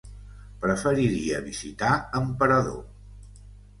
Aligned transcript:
Preferiria 0.61 1.41
visitar 1.49 1.91
Emperador. 2.23 2.85